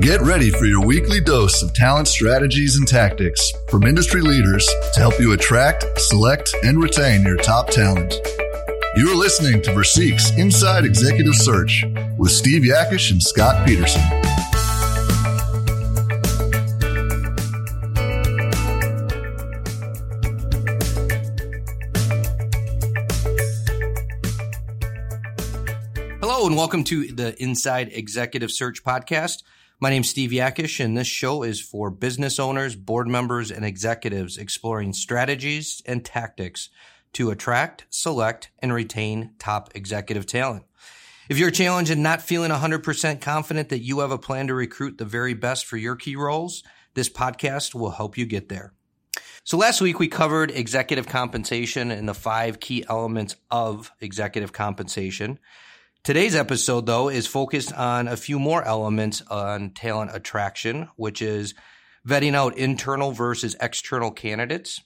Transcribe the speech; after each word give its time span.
Get 0.00 0.22
ready 0.22 0.48
for 0.48 0.64
your 0.64 0.82
weekly 0.82 1.20
dose 1.20 1.62
of 1.62 1.74
talent 1.74 2.08
strategies 2.08 2.74
and 2.76 2.88
tactics 2.88 3.52
from 3.68 3.82
industry 3.82 4.22
leaders 4.22 4.66
to 4.94 5.00
help 5.00 5.20
you 5.20 5.32
attract, 5.32 5.84
select, 6.00 6.54
and 6.64 6.82
retain 6.82 7.22
your 7.22 7.36
top 7.36 7.68
talent. 7.68 8.14
You're 8.96 9.14
listening 9.14 9.60
to 9.60 9.74
Versique's 9.74 10.30
Inside 10.38 10.86
Executive 10.86 11.34
Search 11.34 11.84
with 12.16 12.30
Steve 12.30 12.62
Yakish 12.62 13.10
and 13.10 13.22
Scott 13.22 13.66
Peterson. 13.66 14.00
Hello, 26.22 26.46
and 26.46 26.56
welcome 26.56 26.84
to 26.84 27.06
the 27.12 27.34
Inside 27.38 27.90
Executive 27.92 28.50
Search 28.50 28.82
Podcast. 28.82 29.42
My 29.82 29.88
name's 29.88 30.10
Steve 30.10 30.28
Yakish, 30.28 30.84
and 30.84 30.94
this 30.94 31.06
show 31.06 31.42
is 31.42 31.58
for 31.58 31.90
business 31.90 32.38
owners, 32.38 32.76
board 32.76 33.08
members, 33.08 33.50
and 33.50 33.64
executives 33.64 34.36
exploring 34.36 34.92
strategies 34.92 35.80
and 35.86 36.04
tactics 36.04 36.68
to 37.14 37.30
attract, 37.30 37.86
select, 37.88 38.50
and 38.58 38.74
retain 38.74 39.32
top 39.38 39.70
executive 39.74 40.26
talent. 40.26 40.64
If 41.30 41.38
you're 41.38 41.50
challenged 41.50 41.90
and 41.90 42.02
not 42.02 42.20
feeling 42.20 42.50
100% 42.50 43.22
confident 43.22 43.70
that 43.70 43.78
you 43.78 44.00
have 44.00 44.10
a 44.10 44.18
plan 44.18 44.48
to 44.48 44.54
recruit 44.54 44.98
the 44.98 45.06
very 45.06 45.32
best 45.32 45.64
for 45.64 45.78
your 45.78 45.96
key 45.96 46.14
roles, 46.14 46.62
this 46.92 47.08
podcast 47.08 47.74
will 47.74 47.92
help 47.92 48.18
you 48.18 48.26
get 48.26 48.50
there. 48.50 48.74
So 49.44 49.56
last 49.56 49.80
week 49.80 49.98
we 49.98 50.08
covered 50.08 50.50
executive 50.50 51.06
compensation 51.06 51.90
and 51.90 52.06
the 52.06 52.12
five 52.12 52.60
key 52.60 52.84
elements 52.86 53.34
of 53.50 53.90
executive 53.98 54.52
compensation. 54.52 55.38
Today's 56.02 56.34
episode, 56.34 56.86
though, 56.86 57.10
is 57.10 57.26
focused 57.26 57.74
on 57.74 58.08
a 58.08 58.16
few 58.16 58.38
more 58.38 58.64
elements 58.64 59.20
on 59.30 59.70
talent 59.70 60.10
attraction, 60.14 60.88
which 60.96 61.20
is 61.20 61.52
vetting 62.08 62.34
out 62.34 62.56
internal 62.56 63.12
versus 63.12 63.54
external 63.60 64.10
candidates, 64.10 64.80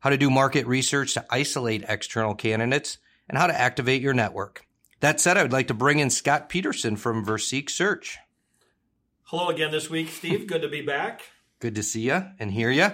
how 0.00 0.08
to 0.08 0.16
do 0.16 0.30
market 0.30 0.66
research 0.66 1.12
to 1.14 1.26
isolate 1.28 1.84
external 1.86 2.34
candidates, 2.34 2.96
and 3.28 3.36
how 3.36 3.46
to 3.46 3.60
activate 3.60 4.00
your 4.00 4.14
network. 4.14 4.64
That 5.00 5.20
said, 5.20 5.36
I 5.36 5.42
would 5.42 5.52
like 5.52 5.68
to 5.68 5.74
bring 5.74 5.98
in 5.98 6.08
Scott 6.08 6.48
Peterson 6.48 6.96
from 6.96 7.26
Versique 7.26 7.68
Search. 7.68 8.16
Hello 9.24 9.50
again 9.50 9.70
this 9.70 9.90
week, 9.90 10.08
Steve. 10.08 10.46
Good 10.46 10.62
to 10.62 10.68
be 10.68 10.80
back. 10.80 11.24
Good 11.60 11.74
to 11.74 11.82
see 11.82 12.08
you 12.08 12.24
and 12.38 12.50
hear 12.50 12.70
you. 12.70 12.90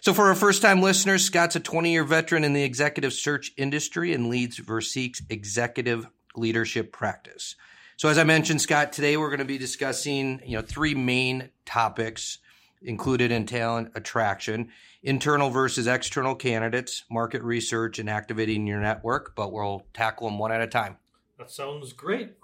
So, 0.00 0.14
for 0.14 0.28
our 0.28 0.34
first 0.34 0.62
time 0.62 0.80
listeners, 0.80 1.22
Scott's 1.22 1.54
a 1.54 1.60
20 1.60 1.92
year 1.92 2.04
veteran 2.04 2.44
in 2.44 2.54
the 2.54 2.62
executive 2.62 3.12
search 3.12 3.52
industry 3.58 4.14
and 4.14 4.30
leads 4.30 4.58
Versique's 4.58 5.20
executive 5.28 6.08
leadership 6.36 6.92
practice. 6.92 7.56
So 7.96 8.08
as 8.08 8.18
I 8.18 8.24
mentioned, 8.24 8.60
Scott, 8.60 8.92
today 8.92 9.16
we're 9.16 9.28
going 9.28 9.38
to 9.40 9.44
be 9.44 9.58
discussing, 9.58 10.40
you 10.44 10.56
know, 10.56 10.62
three 10.62 10.94
main 10.94 11.50
topics 11.64 12.38
included 12.80 13.32
in 13.32 13.44
talent 13.44 13.90
attraction, 13.94 14.68
internal 15.02 15.50
versus 15.50 15.86
external 15.86 16.34
candidates, 16.34 17.04
market 17.10 17.42
research, 17.42 17.98
and 17.98 18.08
activating 18.08 18.66
your 18.66 18.80
network, 18.80 19.34
but 19.34 19.52
we'll 19.52 19.84
tackle 19.94 20.28
them 20.28 20.38
one 20.38 20.52
at 20.52 20.60
a 20.60 20.66
time. 20.66 20.96
That 21.38 21.50
sounds 21.50 21.92
great. 21.92 22.34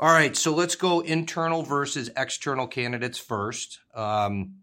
All 0.00 0.10
right, 0.10 0.36
so 0.36 0.54
let's 0.54 0.76
go 0.76 1.00
internal 1.00 1.62
versus 1.62 2.10
external 2.16 2.68
candidates 2.68 3.18
first. 3.18 3.80
Um, 3.94 4.58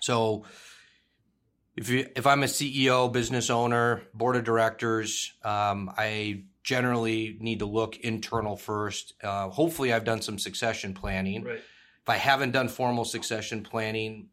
so 0.00 0.44
if 1.76 1.88
you, 1.88 2.08
if 2.16 2.26
I'm 2.26 2.42
a 2.42 2.46
CEO, 2.46 3.12
business 3.12 3.50
owner, 3.50 4.02
board 4.14 4.36
of 4.36 4.44
directors, 4.44 5.32
um, 5.44 5.92
I 5.96 6.42
generally 6.62 7.36
need 7.40 7.60
to 7.60 7.66
look 7.66 7.96
internal 7.98 8.56
first. 8.56 9.14
Uh, 9.22 9.48
hopefully, 9.48 9.92
I've 9.92 10.04
done 10.04 10.22
some 10.22 10.38
succession 10.38 10.94
planning. 10.94 11.44
Right. 11.44 11.56
If 11.56 12.08
I 12.08 12.16
haven't 12.16 12.52
done 12.52 12.68
formal 12.68 13.04
succession 13.04 13.62
planning, 13.62 14.28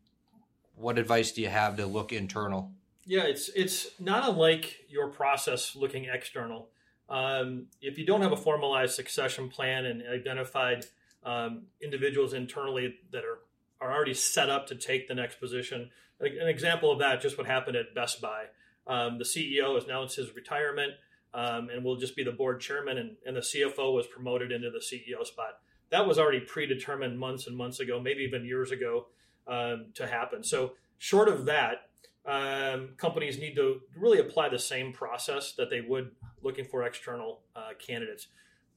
what 0.75 0.97
advice 0.97 1.31
do 1.31 1.41
you 1.41 1.49
have 1.49 1.77
to 1.77 1.85
look 1.85 2.13
internal? 2.13 2.71
Yeah, 3.05 3.23
it's 3.23 3.49
it's 3.49 3.87
not 3.99 4.27
unlike 4.27 4.85
your 4.89 5.09
process 5.09 5.75
looking 5.75 6.05
external. 6.05 6.69
Um, 7.09 7.67
if 7.81 7.97
you 7.97 8.05
don't 8.05 8.21
have 8.21 8.33
a 8.33 8.37
formalized 8.37 8.95
succession 8.95 9.47
plan 9.49 9.85
and 9.85 10.03
identified 10.07 10.85
um, 11.23 11.67
individuals 11.81 12.33
internally 12.33 12.95
that 13.11 13.23
are 13.23 13.39
are 13.79 13.93
already 13.93 14.13
set 14.13 14.49
up 14.49 14.67
to 14.67 14.75
take 14.75 15.07
the 15.07 15.13
next 15.13 15.39
position, 15.39 15.91
an 16.19 16.47
example 16.47 16.91
of 16.91 16.99
that 16.99 17.21
just 17.21 17.37
what 17.37 17.47
happened 17.47 17.77
at 17.77 17.93
Best 17.93 18.19
Buy. 18.21 18.45
Um, 18.87 19.17
the 19.19 19.23
CEO 19.23 19.75
has 19.75 19.83
announced 19.83 20.15
his 20.15 20.35
retirement 20.35 20.93
um, 21.37 21.69
and 21.69 21.83
will 21.83 21.95
just 21.95 22.15
be 22.15 22.23
the 22.23 22.31
board 22.31 22.59
chairman, 22.59 22.97
and, 22.97 23.15
and 23.25 23.35
the 23.35 23.41
CFO 23.41 23.93
was 23.93 24.07
promoted 24.07 24.51
into 24.51 24.71
the 24.71 24.79
CEO 24.79 25.23
spot. 25.23 25.59
That 25.91 26.07
was 26.07 26.17
already 26.17 26.39
predetermined 26.39 27.17
months 27.17 27.45
and 27.45 27.55
months 27.55 27.79
ago, 27.79 28.01
maybe 28.01 28.23
even 28.23 28.43
years 28.43 28.71
ago, 28.71 29.05
um, 29.47 29.85
to 29.93 30.07
happen. 30.07 30.43
So, 30.43 30.73
short 30.97 31.29
of 31.29 31.45
that, 31.45 31.89
um, 32.25 32.89
companies 32.97 33.37
need 33.37 33.55
to 33.55 33.81
really 33.95 34.19
apply 34.19 34.49
the 34.49 34.57
same 34.57 34.91
process 34.91 35.53
that 35.53 35.69
they 35.69 35.79
would 35.79 36.09
looking 36.41 36.65
for 36.65 36.83
external 36.83 37.41
uh, 37.55 37.69
candidates. 37.79 38.27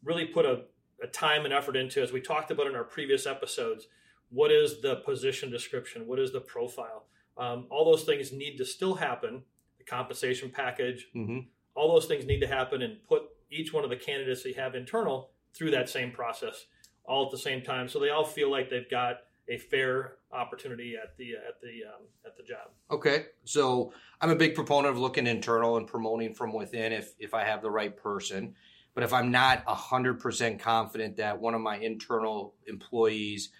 Really 0.04 0.26
put 0.26 0.44
a, 0.44 0.64
a, 1.02 1.06
time 1.06 1.46
and 1.46 1.54
effort 1.54 1.76
into, 1.76 2.02
as 2.02 2.12
we 2.12 2.20
talked 2.20 2.50
about 2.50 2.66
in 2.66 2.76
our 2.76 2.84
previous 2.84 3.26
episodes, 3.26 3.86
what 4.28 4.52
is 4.52 4.82
the 4.82 4.96
position 4.96 5.50
description? 5.50 6.06
What 6.06 6.18
is 6.18 6.30
the 6.30 6.40
profile? 6.40 7.06
Um, 7.38 7.66
all 7.70 7.90
those 7.90 8.04
things 8.04 8.32
need 8.32 8.58
to 8.58 8.66
still 8.66 8.96
happen. 8.96 9.42
The 9.78 9.84
compensation 9.84 10.50
package, 10.50 11.08
mm-hmm 11.16 11.38
all 11.74 11.94
those 11.94 12.06
things 12.06 12.26
need 12.26 12.40
to 12.40 12.46
happen 12.46 12.82
and 12.82 12.98
put 13.08 13.22
each 13.50 13.72
one 13.72 13.84
of 13.84 13.90
the 13.90 13.96
candidates 13.96 14.42
they 14.42 14.52
have 14.52 14.74
internal 14.74 15.30
through 15.54 15.70
that 15.72 15.88
same 15.88 16.12
process 16.12 16.66
all 17.04 17.24
at 17.24 17.30
the 17.30 17.38
same 17.38 17.62
time. 17.62 17.88
So 17.88 17.98
they 17.98 18.10
all 18.10 18.24
feel 18.24 18.50
like 18.50 18.70
they've 18.70 18.90
got 18.90 19.16
a 19.48 19.58
fair 19.58 20.14
opportunity 20.32 20.94
at 21.02 21.16
the 21.16 21.32
at 21.32 21.60
the 21.60 21.84
um, 21.88 22.06
at 22.24 22.36
the 22.36 22.42
job. 22.42 22.70
Okay. 22.90 23.26
So 23.44 23.92
i'm 24.20 24.30
a 24.30 24.36
big 24.36 24.54
proponent 24.54 24.94
of 24.94 25.00
looking 25.00 25.26
internal 25.26 25.76
and 25.76 25.86
promoting 25.86 26.34
from 26.34 26.52
within 26.52 26.92
if 26.92 27.14
if 27.18 27.34
i 27.34 27.44
have 27.44 27.60
the 27.60 27.70
right 27.70 27.96
person. 27.96 28.54
But 28.94 29.04
if 29.04 29.12
i'm 29.12 29.30
not 29.30 29.66
100% 29.66 30.60
confident 30.60 31.16
that 31.16 31.40
one 31.40 31.54
of 31.54 31.60
my 31.60 31.76
internal 31.78 32.54
employees 32.66 33.50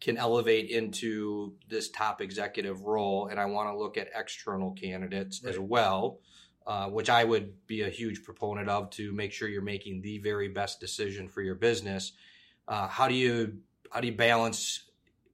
can 0.00 0.16
elevate 0.16 0.70
into 0.70 1.54
this 1.68 1.88
top 1.90 2.20
executive 2.20 2.82
role 2.82 3.26
and 3.26 3.40
i 3.40 3.46
want 3.46 3.68
to 3.68 3.76
look 3.76 3.96
at 3.96 4.08
external 4.14 4.72
candidates 4.72 5.42
right. 5.42 5.52
as 5.52 5.58
well 5.58 6.20
uh, 6.68 6.86
which 6.86 7.08
I 7.08 7.24
would 7.24 7.66
be 7.66 7.80
a 7.80 7.88
huge 7.88 8.22
proponent 8.22 8.68
of 8.68 8.90
to 8.90 9.10
make 9.12 9.32
sure 9.32 9.48
you're 9.48 9.62
making 9.62 10.02
the 10.02 10.18
very 10.18 10.48
best 10.48 10.80
decision 10.80 11.26
for 11.26 11.40
your 11.40 11.54
business. 11.54 12.12
Uh, 12.68 12.86
how 12.86 13.08
do 13.08 13.14
you 13.14 13.56
how 13.90 14.00
do 14.00 14.06
you 14.06 14.12
balance 14.14 14.84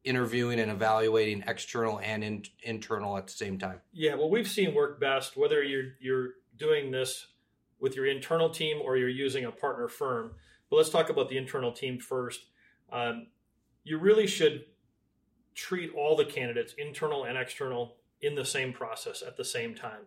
interviewing 0.05 0.61
and 0.61 0.71
evaluating 0.71 1.43
external 1.49 1.99
and 1.99 2.22
in, 2.22 2.45
internal 2.62 3.17
at 3.19 3.27
the 3.27 3.33
same 3.33 3.59
time? 3.59 3.81
Yeah, 3.93 4.15
well, 4.15 4.31
we've 4.31 4.47
seen 4.47 4.77
work 4.77 5.00
best 5.00 5.37
whether 5.37 5.61
you're 5.61 5.95
you're 6.00 6.34
doing 6.56 6.93
this 6.93 7.27
with 7.81 7.97
your 7.97 8.06
internal 8.06 8.49
team 8.49 8.81
or 8.81 8.97
you're 8.97 9.09
using 9.09 9.45
a 9.45 9.51
partner 9.51 9.89
firm. 9.89 10.37
But 10.71 10.77
let's 10.77 10.91
talk 10.91 11.11
about 11.11 11.28
the 11.28 11.37
internal 11.37 11.72
team 11.72 11.99
first. 11.99 12.47
Um, 12.93 13.27
you 13.83 13.99
really 13.99 14.28
should 14.28 14.66
treat 15.56 15.93
all 15.95 16.15
the 16.15 16.25
candidates, 16.25 16.75
internal 16.78 17.25
and 17.25 17.37
external, 17.37 17.97
in 18.21 18.37
the 18.37 18.45
same 18.45 18.72
process 18.72 19.21
at 19.21 19.37
the 19.37 19.45
same 19.45 19.75
time. 19.75 20.06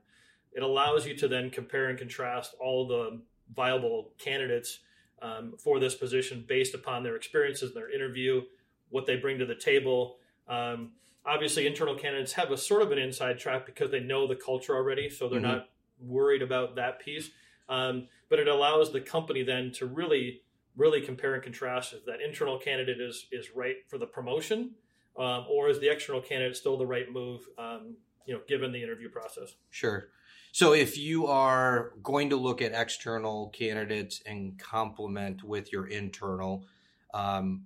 It 0.58 0.64
allows 0.64 1.06
you 1.06 1.16
to 1.18 1.28
then 1.28 1.52
compare 1.52 1.88
and 1.88 2.00
contrast 2.00 2.56
all 2.60 2.88
the 2.88 3.22
viable 3.56 4.10
candidates 4.18 4.80
um, 5.22 5.54
for 5.60 5.80
this 5.80 5.94
position 5.94 6.46
based 6.48 6.74
upon 6.74 7.04
their 7.04 7.16
experiences, 7.16 7.76
their 7.76 7.94
interview, 7.94 8.42
what 8.90 9.06
they 9.06 9.18
bring 9.18 9.38
to 9.38 9.46
the 9.46 9.54
table. 9.54 10.18
Um, 10.48 10.94
obviously, 11.24 11.68
internal 11.68 11.94
candidates 11.94 12.34
have 12.34 12.50
a 12.50 12.58
sort 12.58 12.82
of 12.82 12.92
an 12.92 12.98
inside 12.98 13.38
track 13.38 13.68
because 13.68 13.92
they 13.92 14.00
know 14.00 14.26
the 14.26 14.36
culture 14.36 14.76
already, 14.76 15.12
so 15.12 15.30
they're 15.30 15.40
mm-hmm. 15.40 15.52
not 15.58 15.70
worried 16.02 16.42
about 16.42 16.76
that 16.78 17.02
piece. 17.02 17.30
Um, 17.70 18.08
but 18.28 18.40
it 18.40 18.48
allows 18.48 18.92
the 18.92 19.02
company 19.02 19.44
then 19.44 19.72
to 19.74 19.86
really, 19.86 20.42
really 20.76 21.02
compare 21.02 21.36
and 21.36 21.44
contrast 21.44 21.94
if 21.94 22.04
that 22.06 22.20
internal 22.20 22.58
candidate 22.58 23.00
is 23.00 23.28
is 23.32 23.52
right 23.54 23.76
for 23.88 24.00
the 24.00 24.08
promotion, 24.08 24.72
um, 25.20 25.46
or 25.48 25.70
is 25.70 25.80
the 25.80 25.92
external 25.92 26.22
candidate 26.22 26.58
still 26.58 26.78
the 26.78 26.88
right 26.88 27.12
move? 27.12 27.42
Um, 27.60 27.98
you 28.26 28.34
know, 28.34 28.42
given 28.48 28.72
the 28.72 28.82
interview 28.82 29.10
process. 29.10 29.54
Sure. 29.70 30.10
So 30.58 30.74
if 30.74 30.98
you 30.98 31.28
are 31.28 31.92
going 32.02 32.32
to 32.32 32.36
look 32.36 32.64
at 32.64 32.72
external 32.74 33.50
candidates 33.50 34.24
and 34.26 34.58
complement 34.58 35.44
with 35.44 35.72
your 35.72 35.86
internal, 35.86 36.66
um, 37.14 37.66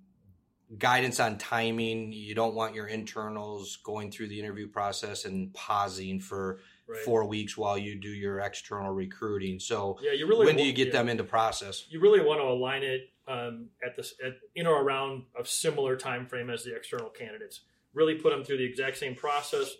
guidance 0.77 1.21
on 1.21 1.37
timing, 1.37 2.11
you 2.11 2.35
don't 2.35 2.53
want 2.53 2.75
your 2.75 2.87
internals 2.87 3.77
going 3.77 4.11
through 4.11 4.27
the 4.27 4.37
interview 4.37 4.67
process 4.67 5.23
and 5.23 5.53
pausing 5.53 6.19
for 6.19 6.59
right. 6.85 6.99
four 7.05 7.25
weeks 7.25 7.55
while 7.55 7.77
you 7.77 7.95
do 7.95 8.09
your 8.09 8.41
external 8.41 8.91
recruiting. 8.91 9.57
So 9.57 9.97
yeah, 10.01 10.11
you 10.11 10.27
really 10.27 10.45
when 10.45 10.57
do 10.57 10.63
you 10.63 10.73
get 10.73 10.87
yeah. 10.87 10.95
them 10.95 11.07
into 11.07 11.23
process? 11.23 11.85
You 11.89 12.01
really 12.01 12.19
want 12.19 12.41
to 12.41 12.45
align 12.45 12.83
it 12.83 13.09
um, 13.25 13.69
at 13.81 13.95
this 13.95 14.15
at 14.21 14.33
in 14.53 14.67
or 14.67 14.83
around 14.83 15.23
a 15.39 15.45
similar 15.45 15.95
time 15.95 16.27
frame 16.27 16.49
as 16.49 16.65
the 16.65 16.75
external 16.75 17.09
candidates. 17.09 17.61
Really 17.93 18.15
put 18.15 18.31
them 18.31 18.43
through 18.43 18.57
the 18.57 18.65
exact 18.65 18.97
same 18.97 19.15
process. 19.15 19.75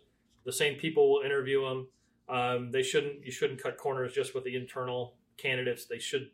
The 0.45 0.53
same 0.53 0.79
people 0.79 1.11
will 1.11 1.25
interview 1.25 1.65
them 1.65 1.87
um, 2.29 2.71
they 2.71 2.83
shouldn't. 2.83 3.25
You 3.25 3.31
shouldn't 3.31 3.61
cut 3.61 3.77
corners 3.77 4.13
just 4.13 4.33
with 4.33 4.43
the 4.43 4.55
internal 4.55 5.15
candidates. 5.37 5.85
They 5.85 5.99
should 5.99 6.29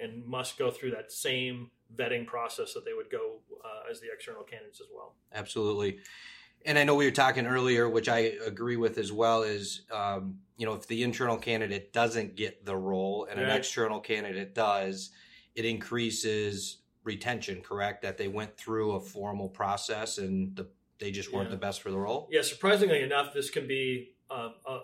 and 0.00 0.24
must 0.26 0.58
go 0.58 0.70
through 0.70 0.92
that 0.92 1.12
same 1.12 1.70
vetting 1.94 2.26
process 2.26 2.72
that 2.72 2.84
they 2.84 2.94
would 2.94 3.10
go 3.10 3.38
uh, 3.64 3.90
as 3.90 4.00
the 4.00 4.06
external 4.12 4.42
candidates 4.42 4.80
as 4.80 4.86
well. 4.94 5.14
Absolutely. 5.34 5.98
And 6.64 6.78
I 6.78 6.84
know 6.84 6.94
we 6.94 7.06
were 7.06 7.10
talking 7.10 7.46
earlier, 7.46 7.88
which 7.88 8.08
I 8.08 8.32
agree 8.46 8.76
with 8.76 8.98
as 8.98 9.12
well, 9.12 9.42
is 9.42 9.82
um, 9.90 10.38
you 10.56 10.66
know 10.66 10.74
if 10.74 10.86
the 10.86 11.02
internal 11.02 11.36
candidate 11.36 11.92
doesn't 11.92 12.36
get 12.36 12.64
the 12.64 12.76
role 12.76 13.26
and 13.30 13.40
right. 13.40 13.48
an 13.48 13.56
external 13.56 14.00
candidate 14.00 14.54
does, 14.54 15.10
it 15.54 15.64
increases 15.64 16.78
retention. 17.04 17.62
Correct? 17.62 18.02
That 18.02 18.18
they 18.18 18.28
went 18.28 18.56
through 18.56 18.92
a 18.92 19.00
formal 19.00 19.48
process 19.48 20.18
and 20.18 20.54
the, 20.54 20.68
they 20.98 21.10
just 21.10 21.32
weren't 21.32 21.48
yeah. 21.48 21.56
the 21.56 21.60
best 21.60 21.80
for 21.80 21.90
the 21.90 21.98
role. 21.98 22.28
Yeah. 22.30 22.42
Surprisingly 22.42 23.02
enough, 23.02 23.32
this 23.32 23.48
can 23.48 23.66
be 23.66 24.12
a, 24.30 24.80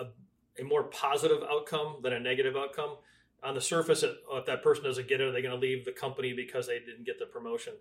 a, 0.00 0.06
a 0.60 0.64
more 0.64 0.84
positive 0.84 1.42
outcome 1.50 1.96
than 2.02 2.12
a 2.12 2.20
negative 2.20 2.56
outcome 2.56 2.96
on 3.42 3.54
the 3.54 3.60
surface, 3.60 4.02
if 4.02 4.46
that 4.46 4.62
person 4.62 4.84
doesn't 4.84 5.08
get 5.08 5.20
it, 5.20 5.24
are 5.24 5.32
they 5.32 5.42
going 5.42 5.54
to 5.54 5.60
leave 5.60 5.84
the 5.84 5.92
company 5.92 6.32
because 6.32 6.66
they 6.66 6.78
didn't 6.78 7.04
get 7.04 7.18
the 7.18 7.26
promotion? 7.26 7.72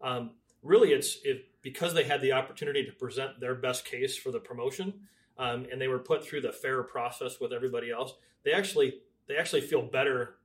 Um, 0.00 0.30
really, 0.62 0.92
it's 0.92 1.18
if 1.24 1.42
because 1.60 1.94
they 1.94 2.04
had 2.04 2.20
the 2.20 2.32
opportunity 2.32 2.84
to 2.84 2.92
present 2.92 3.38
their 3.40 3.54
best 3.54 3.84
case 3.84 4.16
for 4.16 4.32
the 4.32 4.40
promotion, 4.40 4.94
um, 5.38 5.66
and 5.70 5.80
they 5.80 5.88
were 5.88 5.98
put 5.98 6.24
through 6.24 6.40
the 6.40 6.52
fair 6.52 6.82
process 6.82 7.38
with 7.40 7.52
everybody 7.52 7.90
else. 7.90 8.14
They 8.44 8.52
actually 8.52 9.00
they 9.28 9.36
actually 9.36 9.60
feel 9.62 9.82
better 9.82 10.36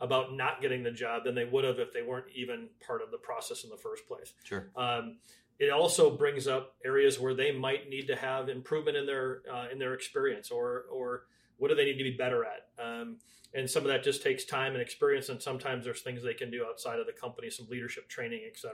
about 0.00 0.34
not 0.34 0.60
getting 0.60 0.82
the 0.82 0.90
job 0.90 1.24
than 1.24 1.34
they 1.34 1.44
would 1.44 1.64
have 1.64 1.78
if 1.78 1.92
they 1.92 2.02
weren't 2.02 2.26
even 2.34 2.68
part 2.84 3.02
of 3.02 3.10
the 3.10 3.18
process 3.18 3.62
in 3.64 3.70
the 3.70 3.76
first 3.76 4.06
place. 4.08 4.32
Sure. 4.42 4.68
Um, 4.76 5.18
it 5.58 5.70
also 5.70 6.16
brings 6.16 6.46
up 6.46 6.74
areas 6.84 7.20
where 7.20 7.34
they 7.34 7.52
might 7.52 7.88
need 7.88 8.06
to 8.08 8.16
have 8.16 8.48
improvement 8.48 8.96
in 8.96 9.06
their 9.06 9.42
uh, 9.52 9.66
in 9.72 9.78
their 9.78 9.94
experience 9.94 10.50
or 10.50 10.84
or 10.92 11.24
what 11.56 11.68
do 11.68 11.74
they 11.74 11.84
need 11.84 11.98
to 11.98 12.04
be 12.04 12.16
better 12.16 12.44
at? 12.44 12.84
Um, 12.84 13.18
and 13.54 13.70
some 13.70 13.84
of 13.84 13.88
that 13.88 14.02
just 14.02 14.22
takes 14.22 14.44
time 14.44 14.72
and 14.72 14.82
experience 14.82 15.28
and 15.28 15.40
sometimes 15.40 15.84
there's 15.84 16.02
things 16.02 16.22
they 16.22 16.34
can 16.34 16.50
do 16.50 16.66
outside 16.68 16.98
of 16.98 17.06
the 17.06 17.12
company 17.12 17.48
some 17.48 17.68
leadership 17.70 18.08
training 18.08 18.42
etc 18.50 18.72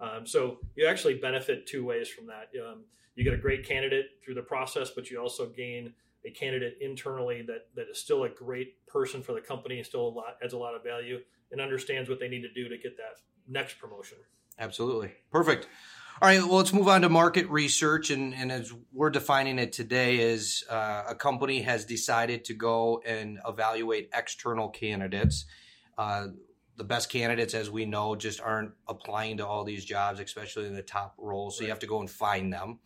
um, 0.00 0.26
so 0.26 0.58
you 0.76 0.86
actually 0.86 1.14
benefit 1.14 1.66
two 1.66 1.84
ways 1.84 2.08
from 2.08 2.26
that. 2.26 2.48
Um, 2.58 2.84
you 3.16 3.24
get 3.24 3.34
a 3.34 3.38
great 3.38 3.66
candidate 3.66 4.06
through 4.24 4.34
the 4.34 4.42
process 4.42 4.90
but 4.90 5.10
you 5.10 5.20
also 5.20 5.46
gain 5.46 5.92
a 6.26 6.30
candidate 6.30 6.76
internally 6.80 7.42
that 7.42 7.68
that 7.74 7.88
is 7.90 7.98
still 7.98 8.24
a 8.24 8.28
great 8.28 8.86
person 8.86 9.22
for 9.22 9.32
the 9.32 9.40
company 9.40 9.78
and 9.78 9.86
still 9.86 10.06
a 10.06 10.08
lot 10.08 10.36
adds 10.42 10.52
a 10.52 10.58
lot 10.58 10.74
of 10.74 10.84
value 10.84 11.18
and 11.50 11.60
understands 11.60 12.08
what 12.08 12.20
they 12.20 12.28
need 12.28 12.42
to 12.42 12.52
do 12.52 12.68
to 12.68 12.76
get 12.76 12.96
that 12.96 13.20
next 13.48 13.78
promotion. 13.78 14.18
Absolutely. 14.58 15.12
Perfect 15.30 15.66
all 16.22 16.28
right, 16.28 16.40
well, 16.40 16.58
let's 16.58 16.72
move 16.74 16.86
on 16.86 17.00
to 17.00 17.08
market 17.08 17.48
research. 17.48 18.10
And, 18.10 18.34
and 18.34 18.52
as 18.52 18.74
we're 18.92 19.08
defining 19.08 19.58
it 19.58 19.72
today, 19.72 20.18
is 20.18 20.64
uh, 20.68 21.04
a 21.08 21.14
company 21.14 21.62
has 21.62 21.86
decided 21.86 22.44
to 22.46 22.54
go 22.54 23.02
and 23.06 23.38
evaluate 23.48 24.10
external 24.12 24.68
candidates. 24.68 25.46
Uh, 25.96 26.28
the 26.76 26.84
best 26.84 27.08
candidates, 27.08 27.54
as 27.54 27.70
we 27.70 27.86
know, 27.86 28.16
just 28.16 28.38
aren't 28.38 28.72
applying 28.86 29.38
to 29.38 29.46
all 29.46 29.64
these 29.64 29.82
jobs, 29.82 30.20
especially 30.20 30.66
in 30.66 30.74
the 30.74 30.82
top 30.82 31.14
roles. 31.16 31.56
So 31.56 31.62
right. 31.62 31.68
you 31.68 31.72
have 31.72 31.80
to 31.80 31.86
go 31.86 32.00
and 32.00 32.10
find 32.10 32.52
them. 32.52 32.80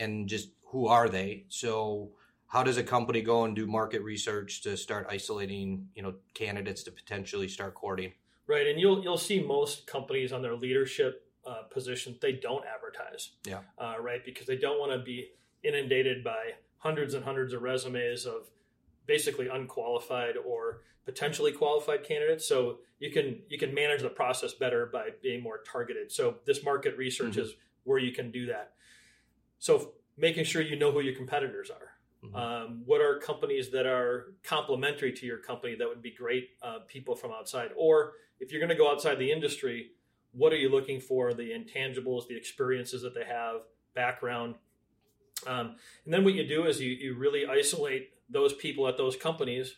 And 0.00 0.28
just 0.28 0.50
who 0.66 0.88
are 0.88 1.08
they? 1.08 1.44
So 1.48 2.10
how 2.48 2.64
does 2.64 2.76
a 2.76 2.82
company 2.82 3.22
go 3.22 3.44
and 3.44 3.54
do 3.54 3.68
market 3.68 4.02
research 4.02 4.62
to 4.62 4.76
start 4.76 5.06
isolating, 5.08 5.86
you 5.94 6.02
know, 6.02 6.14
candidates 6.34 6.82
to 6.84 6.90
potentially 6.90 7.46
start 7.46 7.74
courting? 7.74 8.14
Right, 8.48 8.66
and 8.66 8.80
you'll 8.80 9.00
you'll 9.04 9.16
see 9.16 9.40
most 9.40 9.86
companies 9.86 10.32
on 10.32 10.42
their 10.42 10.56
leadership 10.56 11.29
uh, 11.46 11.62
positions 11.70 12.18
they 12.20 12.32
don't 12.32 12.64
advertise. 12.66 13.30
Yeah. 13.44 13.60
Uh, 13.78 13.94
right, 14.00 14.24
because 14.24 14.46
they 14.46 14.56
don't 14.56 14.78
want 14.78 14.92
to 14.92 14.98
be 14.98 15.30
inundated 15.62 16.24
by 16.24 16.52
hundreds 16.78 17.14
and 17.14 17.24
hundreds 17.24 17.52
of 17.52 17.62
resumes 17.62 18.26
of 18.26 18.48
basically 19.06 19.48
unqualified 19.48 20.36
or 20.36 20.82
potentially 21.04 21.52
qualified 21.52 22.04
candidates. 22.04 22.46
So 22.46 22.78
you 22.98 23.10
can 23.10 23.40
you 23.48 23.58
can 23.58 23.74
manage 23.74 24.02
the 24.02 24.08
process 24.08 24.52
better 24.54 24.86
by 24.86 25.08
being 25.22 25.42
more 25.42 25.58
targeted. 25.58 26.12
So 26.12 26.36
this 26.44 26.62
market 26.62 26.96
research 26.96 27.32
mm-hmm. 27.32 27.40
is 27.40 27.54
where 27.84 27.98
you 27.98 28.12
can 28.12 28.30
do 28.30 28.46
that. 28.46 28.72
So 29.58 29.92
making 30.16 30.44
sure 30.44 30.62
you 30.62 30.76
know 30.76 30.92
who 30.92 31.00
your 31.00 31.14
competitors 31.14 31.70
are. 31.70 31.90
Mm-hmm. 32.24 32.36
Um, 32.36 32.82
what 32.84 33.00
are 33.00 33.18
companies 33.18 33.70
that 33.70 33.86
are 33.86 34.34
complementary 34.44 35.12
to 35.12 35.26
your 35.26 35.38
company 35.38 35.74
that 35.76 35.88
would 35.88 36.02
be 36.02 36.10
great 36.10 36.50
uh, 36.62 36.80
people 36.86 37.16
from 37.16 37.32
outside? 37.32 37.70
Or 37.76 38.12
if 38.38 38.52
you're 38.52 38.60
going 38.60 38.70
to 38.70 38.76
go 38.76 38.90
outside 38.90 39.18
the 39.18 39.32
industry, 39.32 39.92
what 40.32 40.52
are 40.52 40.56
you 40.56 40.68
looking 40.68 41.00
for 41.00 41.34
the 41.34 41.50
intangibles 41.50 42.28
the 42.28 42.36
experiences 42.36 43.02
that 43.02 43.14
they 43.14 43.24
have 43.24 43.62
background? 43.94 44.54
Um, 45.46 45.76
and 46.04 46.12
then 46.12 46.24
what 46.24 46.34
you 46.34 46.46
do 46.46 46.66
is 46.66 46.80
you, 46.80 46.90
you 46.90 47.14
really 47.14 47.46
isolate 47.46 48.10
those 48.28 48.52
people 48.52 48.86
at 48.86 48.96
those 48.96 49.16
companies 49.16 49.76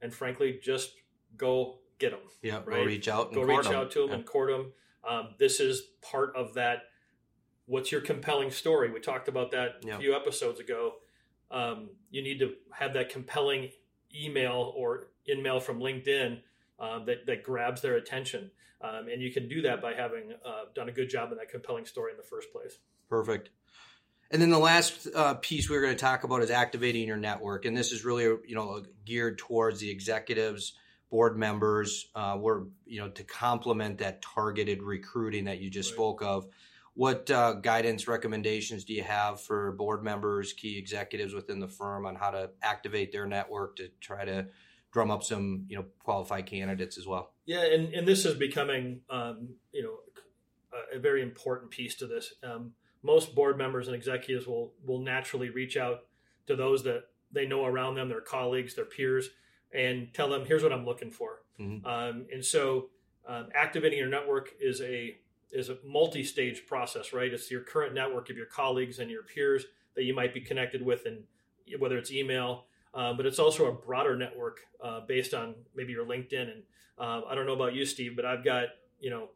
and 0.00 0.14
frankly 0.14 0.58
just 0.62 0.92
go 1.36 1.78
get 1.98 2.12
them 2.12 2.20
yeah 2.42 2.56
right? 2.64 2.66
go 2.66 2.84
reach 2.84 3.08
out 3.08 3.34
go 3.34 3.42
reach 3.42 3.66
out 3.66 3.90
to 3.90 4.00
them 4.00 4.08
yeah. 4.08 4.14
and 4.14 4.24
court 4.24 4.50
them 4.50 4.72
um, 5.06 5.34
this 5.38 5.60
is 5.60 5.82
part 6.00 6.34
of 6.34 6.54
that 6.54 6.84
what's 7.70 7.92
your 7.92 8.00
compelling 8.00 8.50
story? 8.50 8.90
We 8.90 8.98
talked 8.98 9.28
about 9.28 9.52
that 9.52 9.76
yeah. 9.82 9.94
a 9.94 9.98
few 9.98 10.14
episodes 10.14 10.58
ago. 10.58 10.94
Um, 11.52 11.90
you 12.10 12.20
need 12.20 12.40
to 12.40 12.54
have 12.72 12.94
that 12.94 13.10
compelling 13.10 13.70
email 14.12 14.74
or 14.76 15.06
in-mail 15.24 15.60
from 15.60 15.78
linkedin 15.78 16.40
uh, 16.80 17.04
that, 17.04 17.26
that 17.26 17.42
grabs 17.42 17.82
their 17.82 17.96
attention 17.96 18.50
um, 18.82 19.08
and 19.12 19.20
you 19.20 19.32
can 19.32 19.48
do 19.48 19.62
that 19.62 19.82
by 19.82 19.92
having 19.92 20.32
uh, 20.44 20.64
done 20.74 20.88
a 20.88 20.92
good 20.92 21.10
job 21.10 21.32
in 21.32 21.38
that 21.38 21.50
compelling 21.50 21.84
story 21.84 22.12
in 22.12 22.16
the 22.16 22.22
first 22.22 22.50
place. 22.52 22.78
Perfect. 23.08 23.50
And 24.30 24.40
then 24.40 24.50
the 24.50 24.58
last 24.58 25.08
uh, 25.14 25.34
piece 25.34 25.68
we 25.68 25.76
are 25.76 25.82
going 25.82 25.94
to 25.94 26.00
talk 26.00 26.24
about 26.24 26.42
is 26.42 26.50
activating 26.50 27.06
your 27.06 27.16
network, 27.16 27.64
and 27.64 27.76
this 27.76 27.90
is 27.92 28.04
really 28.04 28.24
you 28.24 28.54
know 28.54 28.84
geared 29.04 29.38
towards 29.38 29.80
the 29.80 29.90
executives, 29.90 30.74
board 31.10 31.36
members, 31.36 32.06
uh, 32.14 32.36
where 32.36 32.62
you 32.86 33.00
know 33.00 33.08
to 33.10 33.24
complement 33.24 33.98
that 33.98 34.22
targeted 34.22 34.82
recruiting 34.82 35.44
that 35.44 35.60
you 35.60 35.68
just 35.68 35.90
right. 35.90 35.96
spoke 35.96 36.22
of. 36.22 36.46
What 36.94 37.30
uh, 37.30 37.54
guidance 37.54 38.06
recommendations 38.06 38.84
do 38.84 38.94
you 38.94 39.02
have 39.02 39.40
for 39.40 39.72
board 39.72 40.04
members, 40.04 40.52
key 40.52 40.78
executives 40.78 41.34
within 41.34 41.58
the 41.58 41.68
firm 41.68 42.06
on 42.06 42.14
how 42.14 42.30
to 42.30 42.50
activate 42.62 43.10
their 43.10 43.26
network 43.26 43.76
to 43.76 43.88
try 44.00 44.24
to 44.24 44.46
drum 44.92 45.10
up 45.10 45.22
some 45.22 45.64
you 45.68 45.76
know 45.76 45.84
qualified 46.02 46.46
candidates 46.46 46.98
as 46.98 47.06
well. 47.06 47.32
Yeah, 47.46 47.64
and 47.64 47.92
and 47.94 48.06
this 48.06 48.24
is 48.24 48.34
becoming 48.34 49.00
um, 49.10 49.50
you 49.72 49.82
know 49.82 49.94
a, 50.92 50.96
a, 50.96 51.00
very 51.00 51.22
important 51.22 51.70
piece 51.70 51.94
to 51.96 52.06
this. 52.06 52.34
Um, 52.42 52.72
most 53.02 53.34
board 53.34 53.56
members 53.56 53.86
and 53.86 53.96
executives 53.96 54.46
will 54.46 54.72
will 54.84 55.00
naturally 55.00 55.50
reach 55.50 55.76
out 55.76 56.00
to 56.46 56.56
those 56.56 56.84
that 56.84 57.04
they 57.32 57.46
know 57.46 57.64
around 57.64 57.94
them, 57.94 58.08
their 58.08 58.20
colleagues, 58.20 58.74
their 58.74 58.84
peers, 58.84 59.30
and 59.72 60.12
tell 60.12 60.28
them, 60.28 60.44
"Here's 60.44 60.62
what 60.62 60.72
I'm 60.72 60.84
looking 60.84 61.10
for." 61.10 61.42
Mm-hmm. 61.58 61.86
Um, 61.86 62.26
and 62.32 62.44
so, 62.44 62.88
um, 63.26 63.48
activating 63.54 63.98
your 63.98 64.08
network 64.08 64.50
is 64.60 64.80
a 64.80 65.16
is 65.52 65.68
a 65.68 65.78
multi-stage 65.84 66.66
process, 66.66 67.12
right? 67.12 67.32
It's 67.32 67.50
your 67.50 67.62
current 67.62 67.92
network 67.92 68.30
of 68.30 68.36
your 68.36 68.46
colleagues 68.46 69.00
and 69.00 69.10
your 69.10 69.24
peers 69.24 69.64
that 69.96 70.04
you 70.04 70.14
might 70.14 70.32
be 70.32 70.40
connected 70.40 70.80
with, 70.84 71.06
and 71.06 71.24
whether 71.78 71.98
it's 71.98 72.12
email, 72.12 72.66
uh, 72.94 73.12
but 73.12 73.26
it's 73.26 73.38
also 73.38 73.66
a 73.66 73.72
broader 73.72 74.16
network 74.16 74.60
uh, 74.82 75.00
based 75.06 75.34
on 75.34 75.54
maybe 75.74 75.92
your 75.92 76.06
LinkedIn. 76.06 76.42
And 76.42 76.62
uh, 76.98 77.22
I 77.28 77.34
don't 77.34 77.46
know 77.46 77.54
about 77.54 77.74
you, 77.74 77.84
Steve, 77.84 78.16
but 78.16 78.24
I've 78.24 78.44
got 78.44 78.68
you 78.98 79.10
know 79.10 79.28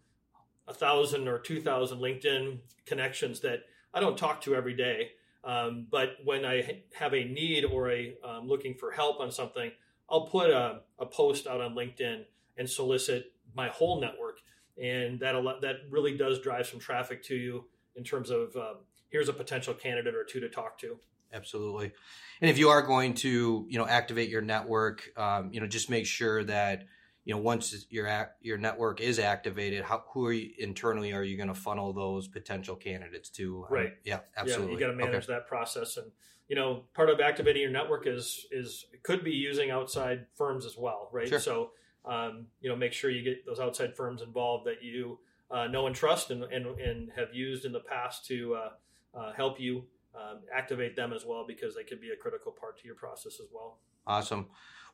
a 0.66 0.74
thousand 0.74 1.28
or 1.28 1.38
two 1.38 1.60
thousand 1.60 1.98
LinkedIn 1.98 2.58
connections 2.86 3.40
that 3.40 3.60
I 3.92 4.00
don't 4.00 4.18
talk 4.18 4.40
to 4.42 4.54
every 4.54 4.74
day. 4.74 5.10
Um, 5.44 5.86
but 5.90 6.16
when 6.24 6.44
I 6.44 6.82
have 6.94 7.12
a 7.12 7.24
need 7.24 7.64
or 7.64 7.90
a 7.90 8.16
um, 8.24 8.48
looking 8.48 8.74
for 8.74 8.90
help 8.90 9.20
on 9.20 9.30
something, 9.30 9.70
I'll 10.08 10.26
put 10.26 10.50
a, 10.50 10.80
a, 10.98 11.04
post 11.04 11.46
out 11.46 11.60
on 11.60 11.74
LinkedIn 11.74 12.24
and 12.56 12.68
solicit 12.68 13.32
my 13.54 13.68
whole 13.68 14.00
network, 14.00 14.38
and 14.82 15.20
that 15.20 15.34
that 15.60 15.76
really 15.90 16.16
does 16.16 16.40
drive 16.40 16.66
some 16.66 16.80
traffic 16.80 17.22
to 17.24 17.34
you 17.34 17.66
in 17.94 18.04
terms 18.04 18.30
of 18.30 18.56
um, 18.56 18.76
here's 19.10 19.28
a 19.28 19.32
potential 19.32 19.74
candidate 19.74 20.14
or 20.14 20.24
two 20.24 20.40
to 20.40 20.48
talk 20.48 20.78
to. 20.78 20.98
Absolutely. 21.34 21.92
And 22.40 22.50
if 22.50 22.58
you 22.58 22.68
are 22.68 22.82
going 22.82 23.14
to, 23.14 23.66
you 23.68 23.78
know, 23.78 23.86
activate 23.86 24.28
your 24.28 24.42
network, 24.42 25.10
um, 25.16 25.50
you 25.52 25.60
know, 25.60 25.66
just 25.66 25.90
make 25.90 26.06
sure 26.06 26.44
that, 26.44 26.84
you 27.24 27.34
know, 27.34 27.40
once 27.40 27.86
your 27.90 28.30
your 28.40 28.58
network 28.58 29.00
is 29.00 29.18
activated, 29.18 29.82
how, 29.82 30.04
who 30.12 30.26
are 30.26 30.32
you 30.32 30.50
internally 30.58 31.12
are 31.12 31.24
you 31.24 31.36
going 31.36 31.48
to 31.48 31.54
funnel 31.54 31.92
those 31.92 32.28
potential 32.28 32.76
candidates 32.76 33.30
to? 33.30 33.66
Right. 33.70 33.86
Um, 33.86 33.92
yeah, 34.04 34.20
absolutely. 34.36 34.66
Yeah, 34.66 34.72
you 34.72 34.80
got 34.80 34.90
to 34.92 34.96
manage 34.96 35.24
okay. 35.24 35.32
that 35.32 35.48
process, 35.48 35.96
and 35.96 36.10
you 36.48 36.56
know, 36.56 36.84
part 36.94 37.08
of 37.08 37.20
activating 37.20 37.62
your 37.62 37.70
network 37.70 38.06
is 38.06 38.46
is 38.50 38.86
could 39.02 39.24
be 39.24 39.32
using 39.32 39.70
outside 39.70 40.26
firms 40.34 40.66
as 40.66 40.76
well, 40.76 41.08
right? 41.12 41.28
Sure. 41.28 41.40
So, 41.40 41.70
um, 42.04 42.46
you 42.60 42.68
know, 42.68 42.76
make 42.76 42.92
sure 42.92 43.10
you 43.10 43.22
get 43.22 43.46
those 43.46 43.60
outside 43.60 43.96
firms 43.96 44.20
involved 44.20 44.66
that 44.66 44.82
you 44.82 45.18
uh, 45.50 45.66
know 45.66 45.86
and 45.86 45.96
trust, 45.96 46.30
and, 46.30 46.44
and 46.44 46.66
and 46.78 47.10
have 47.16 47.32
used 47.32 47.64
in 47.64 47.72
the 47.72 47.80
past 47.80 48.26
to 48.26 48.54
uh, 48.54 49.18
uh, 49.18 49.32
help 49.32 49.58
you 49.58 49.84
um, 50.14 50.40
activate 50.54 50.96
them 50.96 51.12
as 51.12 51.24
well 51.24 51.44
because 51.46 51.74
they 51.74 51.84
could 51.84 52.00
be 52.00 52.10
a 52.10 52.16
critical 52.16 52.52
part 52.52 52.78
to 52.80 52.86
your 52.86 52.94
process 52.94 53.40
as 53.40 53.48
well. 53.52 53.78
Awesome. 54.06 54.46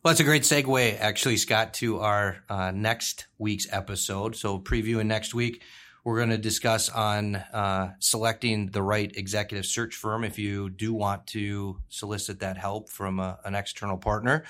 Well, 0.02 0.12
that's 0.12 0.20
a 0.20 0.24
great 0.24 0.42
segue, 0.42 0.98
actually, 0.98 1.36
Scott, 1.36 1.74
to 1.74 2.00
our 2.00 2.42
uh, 2.48 2.70
next 2.70 3.26
week's 3.38 3.66
episode. 3.70 4.34
So, 4.34 4.58
previewing 4.58 5.06
next 5.06 5.34
week, 5.34 5.62
we're 6.04 6.16
going 6.16 6.30
to 6.30 6.38
discuss 6.38 6.88
on 6.88 7.36
uh, 7.36 7.92
selecting 7.98 8.70
the 8.70 8.82
right 8.82 9.14
executive 9.14 9.66
search 9.66 9.94
firm 9.94 10.24
if 10.24 10.38
you 10.38 10.70
do 10.70 10.94
want 10.94 11.26
to 11.28 11.78
solicit 11.90 12.40
that 12.40 12.56
help 12.56 12.88
from 12.88 13.20
a, 13.20 13.38
an 13.44 13.54
external 13.54 13.98
partner. 13.98 14.44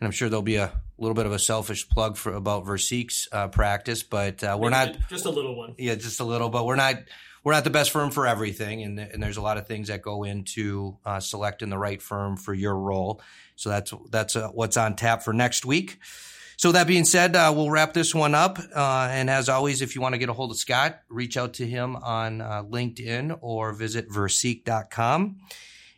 And 0.00 0.06
I'm 0.06 0.12
sure 0.12 0.28
there'll 0.28 0.42
be 0.42 0.56
a 0.56 0.72
little 0.98 1.14
bit 1.14 1.26
of 1.26 1.32
a 1.32 1.38
selfish 1.38 1.88
plug 1.88 2.16
for 2.16 2.34
about 2.34 2.66
Versique's 2.66 3.28
uh, 3.32 3.48
practice, 3.48 4.02
but 4.02 4.44
uh, 4.44 4.56
we're 4.60 4.70
not 4.70 4.96
just 5.08 5.24
a 5.24 5.30
little 5.30 5.56
one. 5.56 5.74
Yeah, 5.78 5.94
just 5.94 6.20
a 6.20 6.24
little, 6.24 6.50
but 6.50 6.66
we're 6.66 6.76
not 6.76 6.96
we're 7.42 7.52
not 7.52 7.64
the 7.64 7.70
best 7.70 7.90
firm 7.90 8.10
for 8.10 8.26
everything, 8.26 8.82
and, 8.82 8.98
and 8.98 9.22
there's 9.22 9.36
a 9.36 9.42
lot 9.42 9.56
of 9.56 9.66
things 9.66 9.88
that 9.88 10.02
go 10.02 10.24
into 10.24 10.98
uh, 11.04 11.20
selecting 11.20 11.70
the 11.70 11.78
right 11.78 12.00
firm 12.02 12.36
for 12.36 12.52
your 12.52 12.76
role. 12.76 13.22
So 13.56 13.68
that's 13.70 13.92
that's 14.10 14.36
uh, 14.36 14.48
what's 14.48 14.76
on 14.76 14.96
tap 14.96 15.22
for 15.22 15.32
next 15.32 15.64
week. 15.64 15.98
So 16.56 16.72
that 16.72 16.86
being 16.86 17.04
said, 17.04 17.36
uh, 17.36 17.52
we'll 17.56 17.70
wrap 17.70 17.94
this 17.94 18.14
one 18.14 18.34
up. 18.34 18.58
Uh, 18.58 19.08
and 19.10 19.30
as 19.30 19.48
always, 19.48 19.80
if 19.80 19.94
you 19.94 20.02
want 20.02 20.12
to 20.12 20.18
get 20.18 20.28
a 20.28 20.34
hold 20.34 20.50
of 20.50 20.58
Scott, 20.58 21.00
reach 21.08 21.38
out 21.38 21.54
to 21.54 21.66
him 21.66 21.96
on 21.96 22.42
uh, 22.42 22.62
LinkedIn 22.64 23.38
or 23.40 23.72
visit 23.72 24.10
versique.com. 24.10 25.38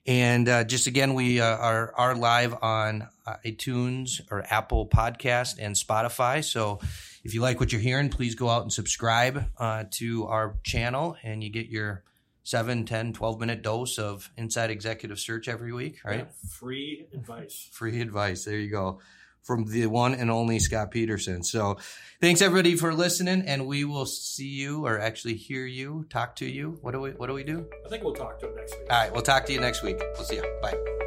And 0.07 0.49
uh, 0.49 0.63
just 0.63 0.87
again, 0.87 1.15
we 1.15 1.41
are, 1.41 1.93
are 1.97 2.15
live 2.15 2.55
on 2.63 3.09
iTunes 3.27 4.21
or 4.31 4.45
Apple 4.51 4.87
Podcast 4.87 5.57
and 5.59 5.75
Spotify. 5.75 6.45
So 6.45 6.81
if 7.25 7.35
you 7.35 7.41
like 7.41 7.61
what 7.61 7.73
you're 7.73 7.81
hearing, 7.81 8.09
please 8.09 8.35
go 8.35 8.49
out 8.49 8.63
and 8.63 8.73
subscribe 8.73 9.45
uh, 9.59 9.85
to 9.93 10.27
our 10.27 10.57
channel 10.65 11.17
and 11.23 11.43
you 11.43 11.51
get 11.51 11.67
your 11.69 12.03
7, 12.45 12.85
10, 12.85 13.13
12 13.13 13.41
minute 13.41 13.63
dose 13.63 13.99
of 13.99 14.31
Inside 14.37 14.71
Executive 14.71 15.19
Search 15.19 15.49
every 15.49 15.73
week, 15.73 15.99
right? 16.05 16.21
Yeah, 16.21 16.49
free 16.51 17.07
advice. 17.13 17.69
Free 17.73 18.01
advice. 18.01 18.45
There 18.45 18.59
you 18.59 18.71
go 18.71 19.01
from 19.43 19.67
the 19.67 19.87
one 19.87 20.15
and 20.15 20.31
only 20.31 20.59
Scott 20.59 20.91
Peterson. 20.91 21.43
So 21.43 21.79
thanks 22.21 22.41
everybody 22.41 22.77
for 22.77 22.95
listening 22.95 23.43
and 23.43 23.67
we 23.67 23.85
will 23.85 24.07
see 24.07 24.49
you 24.49 24.87
or 24.87 25.01
actually 25.01 25.35
hear 25.35 25.67
you, 25.67 26.07
talk 26.11 26.37
to 26.37 26.47
you. 26.47 26.79
What 26.81 26.93
do 26.93 27.01
we 27.01 27.11
what 27.11 27.27
do 27.27 27.35
we 27.35 27.45
do? 27.45 27.67
I 27.85 27.89
think 27.89 28.05
we'll 28.05 28.15
talk 28.15 28.39
to 28.41 28.49
him 28.49 28.57
next 28.57 28.79
week. 28.79 28.87
All 28.91 29.01
right, 29.01 29.13
we'll 29.13 29.23
talk 29.23 29.47
to 29.47 29.53
you 29.53 29.61
next 29.61 29.83
week. 29.83 30.01
We'll 30.17 30.25
see 30.25 30.37
you. 30.37 30.59
Bye. 30.63 31.02